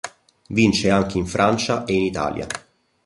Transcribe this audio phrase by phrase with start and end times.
[0.47, 2.47] Vince anche in Francia e in Italia.